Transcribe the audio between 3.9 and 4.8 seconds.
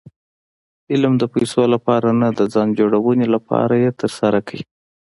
ترسره کړئ.